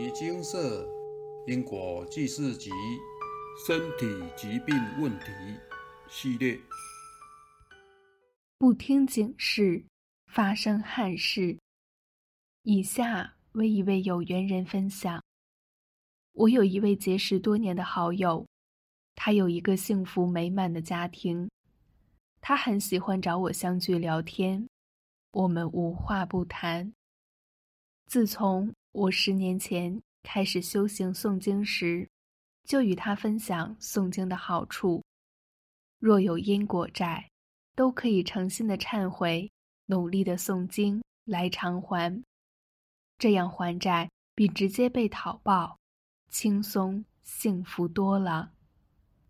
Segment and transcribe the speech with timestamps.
[0.00, 0.88] 集精舍
[1.46, 2.70] 因果记事集
[3.66, 5.26] 身体疾病问题
[6.08, 6.58] 系列。
[8.56, 9.84] 不听警示，
[10.28, 11.58] 发生憾事。
[12.62, 15.22] 以下为一位有缘人分享：
[16.32, 18.46] 我有一位结识多年的好友，
[19.14, 21.50] 他有一个幸福美满的家庭，
[22.40, 24.66] 他很喜欢找我相聚聊天，
[25.32, 26.90] 我们无话不谈。
[28.06, 32.08] 自从我十年前开始修行诵经时，
[32.64, 35.02] 就与他分享诵经的好处。
[36.00, 37.30] 若有因果债，
[37.76, 39.48] 都可以诚心的忏悔，
[39.86, 42.22] 努力的诵经来偿还。
[43.16, 45.78] 这样还债比直接被讨报
[46.28, 48.52] 轻松幸福多了，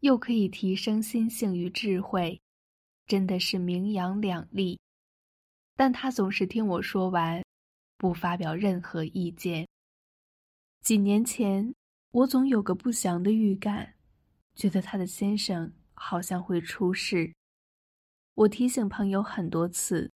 [0.00, 2.40] 又可以提升心性与智慧，
[3.06, 4.80] 真的是名扬两利。
[5.76, 7.42] 但他总是听我说完。
[8.00, 9.68] 不发表任何意见。
[10.80, 11.74] 几年前，
[12.12, 13.92] 我总有个不祥的预感，
[14.54, 17.30] 觉得他的先生好像会出事。
[18.32, 20.10] 我提醒朋友很多次，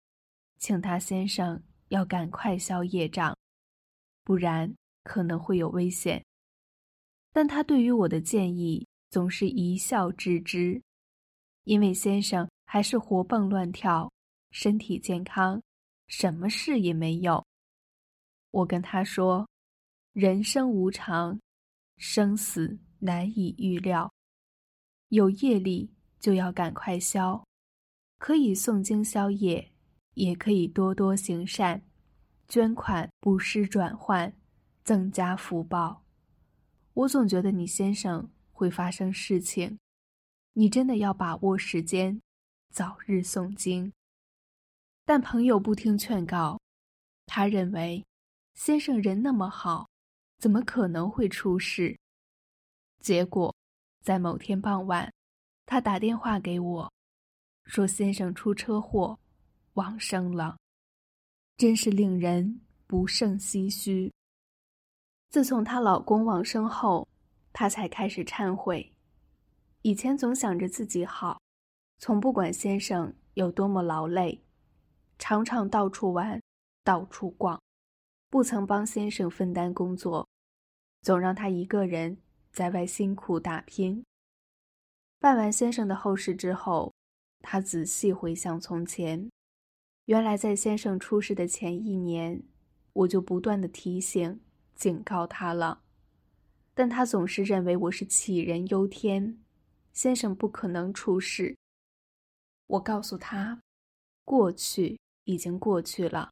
[0.59, 3.37] 请他先生要赶快消业障，
[4.23, 6.25] 不然可能会有危险。
[7.33, 10.81] 但他对于我的建议总是一笑置之，
[11.65, 14.09] 因为先生还是活蹦乱跳，
[14.53, 15.61] 身体健康，
[16.07, 17.45] 什么事也没有。
[18.53, 19.49] 我跟他说
[20.13, 21.41] ：“人生无常，
[21.97, 24.13] 生死难以预料。
[25.09, 27.43] 有业力就要赶快消，
[28.19, 29.73] 可以诵经消业，
[30.15, 31.83] 也可以多多行善，
[32.47, 34.31] 捐款布施转换，
[34.85, 36.05] 增加福报。
[36.93, 39.79] 我总觉得你先生会发生事情，
[40.53, 42.21] 你真的要把握时间，
[42.71, 43.91] 早日诵经。”
[45.07, 46.61] 但朋友不听劝告，
[47.25, 48.05] 他认为。
[48.55, 49.89] 先生人那么好，
[50.39, 51.99] 怎么可能会出事？
[53.01, 53.55] 结果，
[54.03, 55.13] 在某天傍晚，
[55.67, 56.93] 他打电话给我，
[57.65, 59.19] 说先生出车祸，
[59.75, 60.57] 往生了。
[61.57, 64.13] 真是令人不胜唏嘘。
[65.31, 67.09] 自从她老公往生后，
[67.53, 68.93] 她才开始忏悔。
[69.83, 71.41] 以前总想着自己好，
[71.99, 74.45] 从不管先生有多么劳累，
[75.19, 76.41] 常常到处玩，
[76.85, 77.61] 到处逛。
[78.33, 80.27] 不曾帮先生分担工作，
[81.03, 82.17] 总让他一个人
[82.51, 84.03] 在外辛苦打拼。
[85.19, 86.95] 办完先生的后事之后，
[87.43, 89.31] 他仔细回想从前，
[90.07, 92.43] 原来在先生出事的前一年，
[92.95, 94.41] 我就不断的提醒、
[94.75, 95.83] 警告他了，
[96.73, 99.43] 但他总是认为我是杞人忧天，
[99.93, 101.55] 先生不可能出事。
[102.67, 103.61] 我告诉他，
[104.25, 106.31] 过去已经过去了。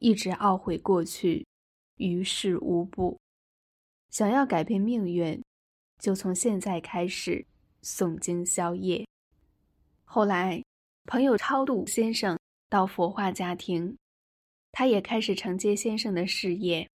[0.00, 1.46] 一直懊悔过去，
[1.96, 3.18] 于事无补。
[4.08, 5.40] 想要改变命运，
[5.98, 7.46] 就从现在开始
[7.82, 9.06] 诵经消业。
[10.04, 10.64] 后来，
[11.04, 12.38] 朋友超度先生
[12.70, 13.94] 到佛化家庭，
[14.72, 16.88] 他也开始承接先生的事业。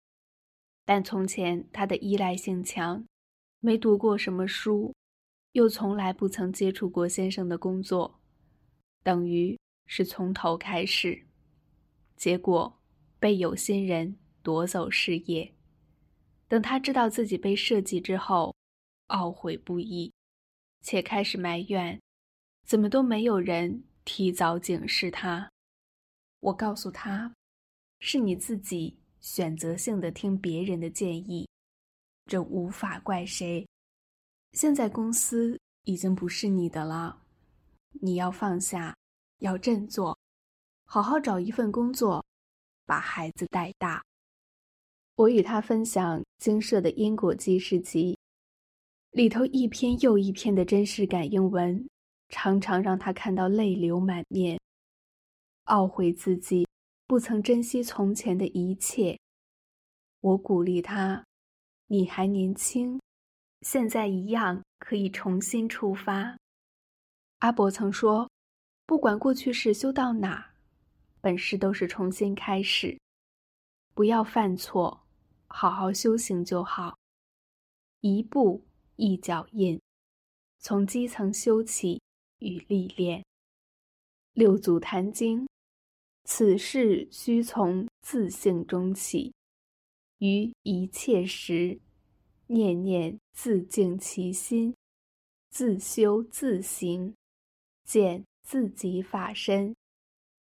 [0.86, 3.04] 但从前他的依赖性强，
[3.60, 4.94] 没读过什么书，
[5.52, 8.18] 又从来不曾接触过先生的工作，
[9.02, 11.26] 等于是从头开始。
[12.16, 12.80] 结果。
[13.24, 15.50] 被有心人夺走事业，
[16.46, 18.54] 等他知道自己被设计之后，
[19.08, 20.12] 懊悔不已，
[20.82, 21.98] 且开始埋怨，
[22.66, 25.50] 怎么都没有人提早警示他。
[26.40, 27.34] 我告诉他，
[27.98, 31.48] 是你自己选择性的听别人的建议，
[32.26, 33.66] 这无法怪谁。
[34.52, 37.22] 现在公司已经不是你的了，
[38.02, 38.94] 你要放下，
[39.38, 40.18] 要振作，
[40.84, 42.22] 好好找一份工作。
[42.86, 44.02] 把孩子带大。
[45.16, 48.18] 我与他分享经社的因果记事集，
[49.12, 51.88] 里头一篇又一篇的真实感应文，
[52.30, 54.58] 常常让他看到泪流满面，
[55.66, 56.66] 懊悔自己
[57.06, 59.16] 不曾珍惜从前的一切。
[60.20, 61.24] 我鼓励他
[61.86, 63.00] ：“你还年轻，
[63.60, 66.36] 现在一样可以重新出发。”
[67.40, 68.28] 阿伯曾说
[68.86, 70.52] ：“不管过去是修到哪。”
[71.24, 73.00] 本事都是重新开始，
[73.94, 75.06] 不要犯错，
[75.46, 76.98] 好好修行就好。
[78.00, 78.62] 一步
[78.96, 79.80] 一脚印，
[80.58, 82.02] 从基层修起
[82.40, 83.24] 与历练。
[84.34, 85.48] 六祖坛经，
[86.24, 89.32] 此事须从自性中起，
[90.18, 91.80] 于一切时，
[92.48, 94.76] 念念自净其心，
[95.48, 97.14] 自修自行，
[97.82, 99.74] 见自己法身，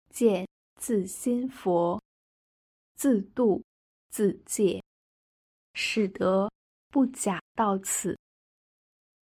[0.08, 0.48] 见。
[0.80, 2.02] 自心佛，
[2.96, 3.62] 自度
[4.08, 4.82] 自戒。
[5.72, 6.50] 使得
[6.90, 8.18] 不假到此。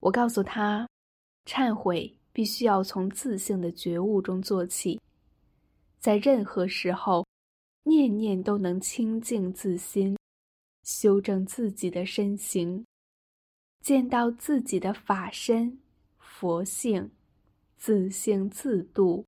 [0.01, 0.89] 我告诉他，
[1.45, 4.99] 忏悔必须要从自性的觉悟中做起，
[5.99, 7.27] 在任何时候，
[7.83, 10.17] 念念都能清净自心，
[10.85, 12.83] 修正自己的身形，
[13.83, 15.79] 见到自己的法身、
[16.17, 17.11] 佛性，
[17.77, 19.27] 自性自度，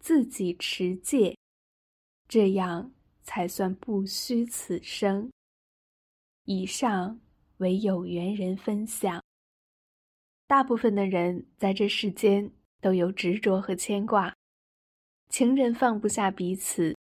[0.00, 1.37] 自己持戒，
[2.28, 2.92] 这样
[3.24, 5.30] 才算不虚此生。
[6.44, 7.18] 以上
[7.56, 9.22] 为有缘人分享。
[10.46, 14.34] 大部分的人在这世间都有执着和牵挂，
[15.28, 16.96] 情人放不下彼此，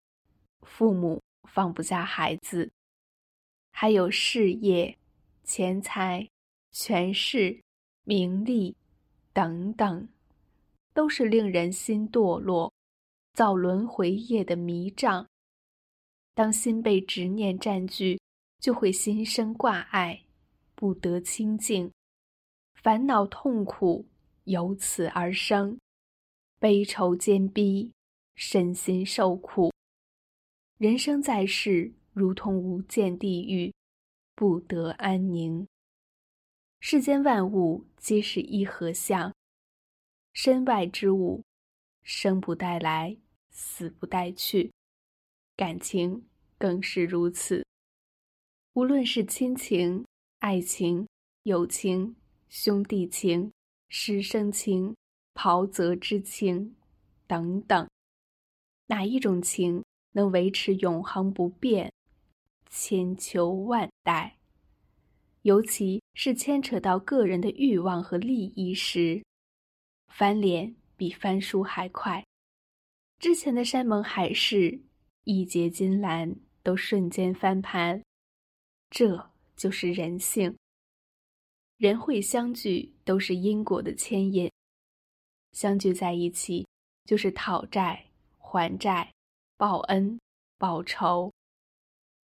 [0.62, 2.70] 父母放不下孩子，
[3.72, 4.98] 还有事业、
[5.44, 6.28] 钱财、
[6.72, 7.58] 权势、
[8.04, 8.76] 名利
[9.32, 10.10] 等等，
[10.94, 12.74] 都是令人心堕落、
[13.38, 15.28] 造轮回业的迷障。
[16.34, 18.20] 当心被执念占据，
[18.60, 20.24] 就会心生挂碍，
[20.74, 21.92] 不得清净。
[22.74, 24.08] 烦恼痛苦
[24.46, 25.78] 由此而生，
[26.58, 27.92] 悲愁坚逼，
[28.36, 29.72] 身心受苦。
[30.80, 33.72] 人生在世，如同无间地狱，
[34.34, 35.68] 不得安宁。
[36.80, 39.32] 世间万物皆是一合相，
[40.34, 41.44] 身外之物，
[42.02, 43.16] 生不带来，
[43.58, 44.72] 死不带去，
[45.56, 46.28] 感情
[46.60, 47.66] 更是如此。
[48.74, 50.06] 无论是亲情、
[50.38, 51.08] 爱情、
[51.42, 52.16] 友情。
[52.50, 53.52] 兄弟情、
[53.90, 54.96] 师生情、
[55.34, 56.78] 袍泽之情，
[57.28, 57.90] 等等，
[58.86, 59.84] 哪一种情
[60.14, 61.92] 能维持永恒不变、
[62.70, 64.38] 千秋万代？
[65.42, 69.22] 尤其是牵扯到个人的欲望和利益时，
[70.08, 72.26] 翻脸比翻书还快。
[73.20, 74.80] 之前的山盟海誓、
[75.24, 78.04] 义结金兰都瞬间翻盘，
[78.92, 80.56] 这就是人性。
[81.78, 84.52] 人会相聚，都是因果的牵引。
[85.52, 86.68] 相聚在一起，
[87.06, 88.06] 就是讨债、
[88.38, 89.12] 还债、
[89.58, 90.20] 报恩、
[90.60, 91.32] 报仇。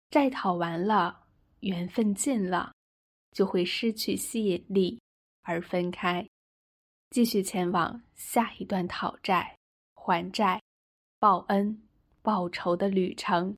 [0.10, 1.28] 债讨完了，
[1.60, 2.74] 缘分尽了，
[3.32, 4.98] 就会失去吸引力
[5.42, 6.26] 而分开，
[7.10, 9.54] 继续前往下一段讨债、
[9.94, 10.62] 还债、
[11.20, 11.82] 报恩、
[12.22, 13.58] 报仇的旅程。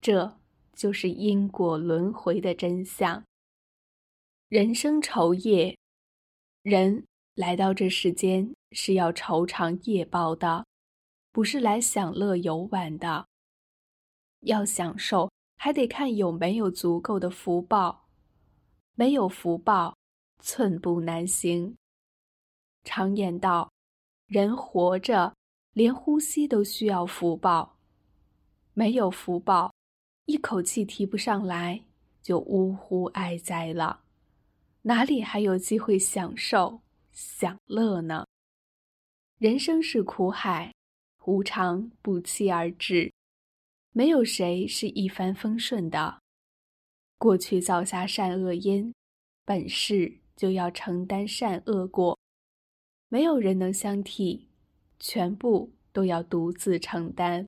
[0.00, 0.38] 这
[0.72, 3.24] 就是因果轮回的真相。
[4.48, 5.76] 人生愁业，
[6.62, 10.66] 人来到这世间是要愁偿业报的，
[11.32, 13.26] 不是来享乐游玩的。
[14.40, 18.08] 要享受，还得看有没有足够的福报。
[18.94, 19.96] 没有福报，
[20.40, 21.76] 寸步难行。
[22.84, 23.70] 常言道
[24.26, 25.34] ：“人活着，
[25.72, 27.78] 连呼吸都需要福报。
[28.74, 29.74] 没有福报，
[30.26, 31.84] 一口气提不上来，
[32.22, 34.04] 就呜呼哀哉了。”
[34.82, 36.80] 哪里还有机会享受
[37.12, 38.26] 享乐呢？
[39.38, 40.72] 人生是苦海，
[41.26, 43.12] 无常不期而至，
[43.92, 46.20] 没有谁是一帆风顺的。
[47.18, 48.94] 过去造下善恶因，
[49.44, 52.18] 本世就要承担善恶果，
[53.08, 54.47] 没有人能相替，
[54.98, 57.46] 全部都要独自承担。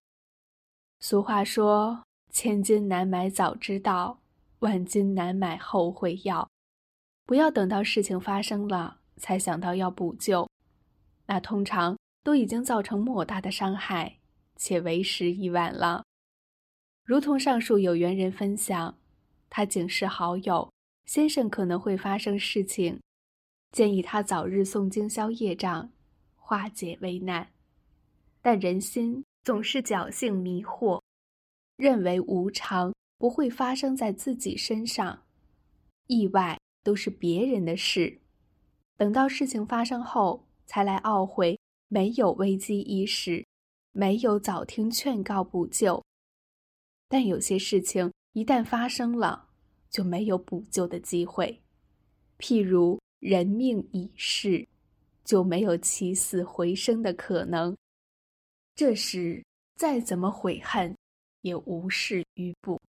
[1.00, 4.20] 俗话说：“千金难买早知道，
[4.60, 6.48] 万金难买后悔药。”
[7.24, 10.48] 不要等到事情发生了才想到要补救，
[11.26, 14.18] 那通常都已经造成莫大的伤害，
[14.56, 16.02] 且为时已晚了。
[17.04, 18.98] 如同上述有缘人分享，
[19.48, 20.72] 他警示好友
[21.06, 23.00] 先生可能会发生事情，
[23.72, 25.90] 建议他早日诵经消业障，
[26.50, 27.52] 化解危难。
[28.42, 31.00] 但人心总是侥幸迷惑，
[31.76, 35.22] 认为无常不会发生在自己身上，
[36.08, 36.58] 意外。
[36.82, 38.22] 都是别人的事，
[38.96, 43.46] 等到事情发生后才来懊悔，没有危机意识，
[43.92, 46.02] 没有早听劝告补救。
[47.06, 49.50] 但有些事情一旦发生了，
[49.90, 51.60] 就没有补救的机会。
[52.38, 54.66] 譬如人命已逝，
[55.30, 57.76] 就没有起死回生的可能。
[58.74, 59.40] 这时
[59.76, 60.92] 再怎么悔恨，
[61.42, 62.82] 也无事于补。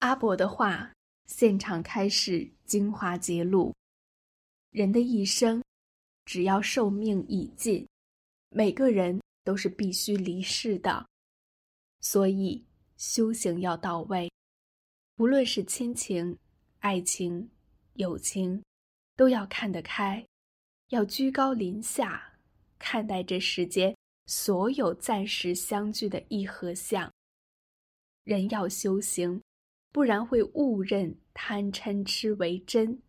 [0.00, 0.92] 阿伯的话。
[1.26, 3.74] 现场开始精华揭露：
[4.70, 5.60] 人的一生，
[6.24, 7.84] 只要寿命已尽，
[8.50, 11.04] 每个人都是必须离世的。
[12.00, 12.64] 所以
[12.96, 14.30] 修行要到位，
[15.16, 16.38] 不论是亲情、
[16.78, 17.50] 爱情、
[17.94, 18.62] 友情，
[19.16, 20.24] 都要看得开，
[20.88, 22.38] 要居高临下
[22.78, 27.10] 看待这世间所有暂时相聚的一合相。
[28.24, 29.40] 人要修行。
[29.92, 33.00] 不然会误认贪嗔痴为真。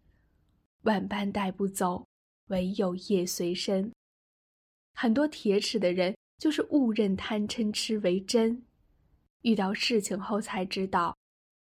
[0.84, 2.08] 万般带不走，
[2.48, 3.92] 唯有业随身。
[4.94, 8.64] 很多铁齿的人就是误认贪嗔痴为真，
[9.42, 11.14] 遇到事情后才知道，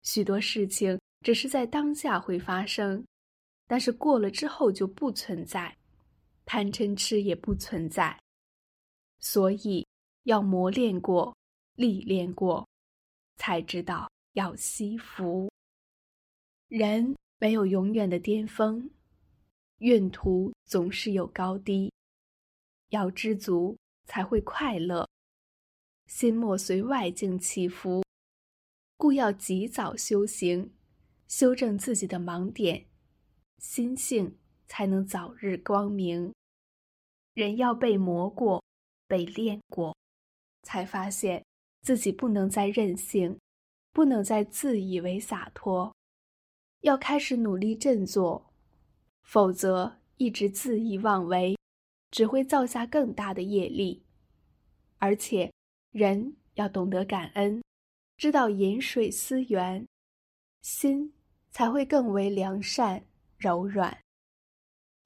[0.01, 3.05] 许多事情只是在当下会发生，
[3.67, 5.77] 但是过了之后就不存在，
[6.51, 8.19] 贪嗔痴也不存在。
[9.21, 9.87] 所以
[10.23, 11.33] 要磨练过、
[11.75, 12.67] 历练过，
[13.37, 15.49] 才知道要惜福。
[16.67, 18.91] 人没有永远的巅峰。
[19.77, 21.89] 运途总是有高低，
[22.89, 25.07] 要知足才会快乐。
[26.07, 28.03] 心莫随外境起伏，
[28.97, 30.69] 故要及早修行，
[31.29, 32.85] 修正自己的盲点，
[33.59, 36.33] 心性才能早日光明。
[37.33, 38.61] 人要被磨过，
[39.07, 39.95] 被练过，
[40.63, 41.45] 才发现
[41.81, 43.39] 自己不能再任性，
[43.93, 45.93] 不能再自以为洒脱，
[46.81, 48.53] 要开始努力振作。
[49.23, 51.57] 否则，一直恣意妄为，
[52.09, 54.03] 只会造下更大的业力。
[54.97, 55.53] 而且，
[55.91, 57.63] 人要懂得感恩，
[58.17, 59.87] 知道饮水思源，
[60.61, 61.13] 心
[61.49, 63.05] 才会更为良善
[63.37, 63.97] 柔软。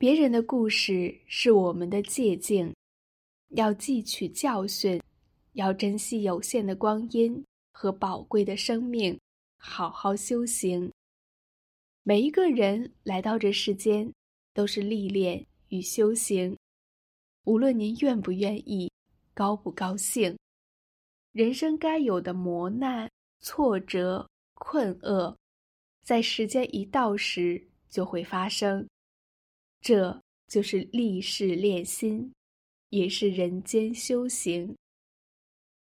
[0.06, 2.72] 别人的故事是我们的借鉴，
[3.56, 5.02] 要汲取教训，
[5.54, 9.20] 要珍惜有限的光阴和宝贵的生命，
[9.58, 10.94] 好好修行。
[12.04, 14.14] 每一个人来到这世间，
[14.54, 16.56] 都是历练与修行。
[17.46, 18.92] 无论您愿不愿意，
[19.34, 20.38] 高不高兴，
[21.32, 23.10] 人生该有的磨难、
[23.40, 25.36] 挫折、困厄，
[26.04, 27.60] 在时间一到时
[27.90, 28.88] 就会发生。
[29.86, 32.34] 这就是历世练心，
[32.90, 34.76] 也是人间修行。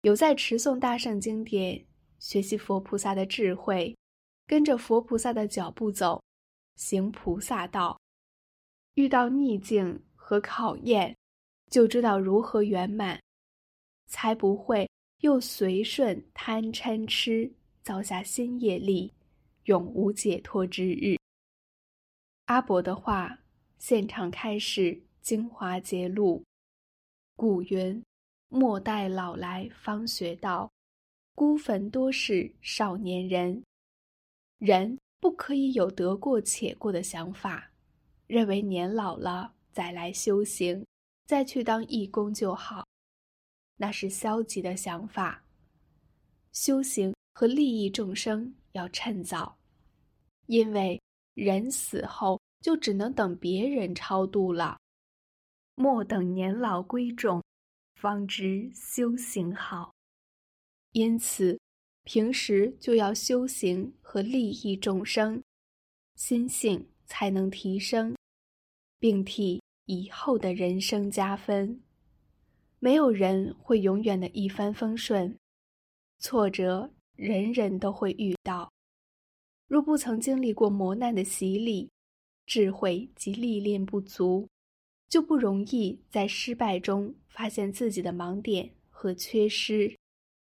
[0.03, 1.83] 有在持诵大圣经典，
[2.19, 3.97] 学习佛菩萨的智慧。
[4.45, 6.21] 跟着佛菩萨的脚步走，
[6.75, 7.99] 行菩萨道。
[8.93, 11.17] 遇到逆境和考验，
[11.71, 13.19] 就知道如何圆满，
[14.05, 14.87] 才不会
[15.21, 19.11] 又随顺贪嗔痴，造下新业力，
[19.63, 21.17] 永无解脱之日。
[22.45, 23.39] 阿伯的话，
[23.87, 26.43] 现场开始精华揭露。
[27.35, 28.03] 古云
[28.49, 30.67] ：“莫待老来方学道，
[31.35, 33.63] 孤坟多是少年人。”
[34.57, 37.69] 人不可以有得过且过的想法，
[38.25, 40.83] 认为年老了再来修行，
[41.27, 42.87] 再去当义工就好，
[43.77, 45.43] 那是消极的想法。
[46.53, 49.55] 修行和利益众生要趁早，
[50.47, 50.99] 因为
[51.35, 54.79] 人死后就只能等别人超度了。
[55.75, 57.43] 莫等年老归众，
[57.93, 59.93] 方知修行好。
[60.93, 61.59] 因此。
[62.07, 65.41] 平时就要修行和利益众生，
[66.13, 68.15] 心性才能提升，
[68.99, 71.81] 并替以后的人生加分。
[72.77, 75.35] 没有人会永远的一帆风顺，
[76.19, 78.71] 挫折人人都会遇到。
[79.67, 81.89] 若不曾经历过磨难的洗礼，
[82.45, 84.47] 智慧及历练不足，
[85.09, 89.95] 就不容易在失败中发现自己的盲点和缺失。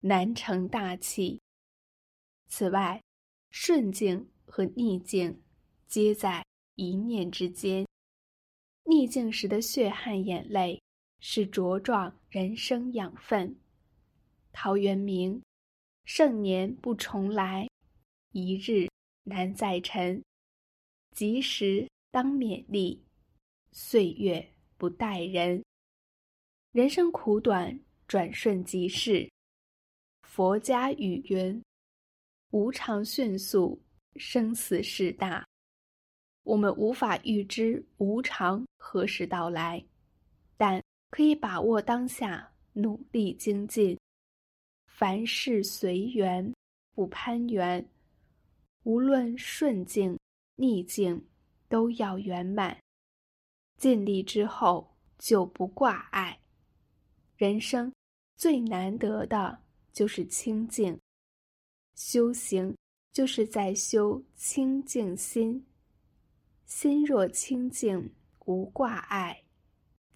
[0.01, 1.41] 难成大器。
[2.47, 3.01] 此外，
[3.49, 5.41] 顺境和逆境，
[5.87, 7.83] 皆在一念之间。
[8.83, 10.79] 逆境时的血汗眼泪，
[11.19, 13.55] 是茁壮人生养分。
[14.53, 15.41] 陶渊明
[16.05, 17.67] ：“盛年不重来，
[18.31, 18.87] 一日
[19.23, 20.21] 难再晨。
[21.15, 23.01] 及时当勉励，
[23.71, 24.45] 岁月
[24.77, 25.63] 不待人。
[26.73, 29.27] 人生苦短，转瞬即逝。”
[30.27, 31.63] 佛家语云
[32.51, 33.81] ：“无常迅速，
[34.17, 35.47] 生死事大。”
[36.43, 39.83] 我们无法预知无常何时到来，
[40.57, 43.97] 但可以把握当下，努力精进。
[44.87, 46.53] 凡事随缘，
[46.93, 47.83] 不攀缘。
[48.83, 50.19] 无论顺境
[50.55, 51.27] 逆境，
[51.69, 52.77] 都要圆满。
[53.77, 56.39] 尽力之后，就不挂碍。
[57.35, 57.93] 人生
[58.35, 59.59] 最难得的。
[59.95, 60.99] 就是清净，
[61.95, 62.75] 修行
[63.13, 65.65] 就是在修清净心。
[66.65, 69.45] 心若清净无挂碍，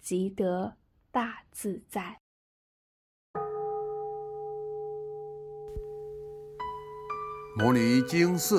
[0.02, 0.76] 即得
[1.10, 2.20] 大自在。
[7.56, 8.58] 摩尼经释，